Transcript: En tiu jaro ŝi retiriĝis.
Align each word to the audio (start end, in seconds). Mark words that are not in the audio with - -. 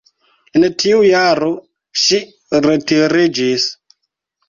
En 0.59 0.63
tiu 0.83 1.03
jaro 1.09 1.51
ŝi 2.07 2.19
retiriĝis. 2.71 3.73